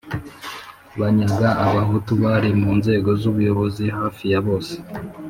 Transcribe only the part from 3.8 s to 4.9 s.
hafi ya bose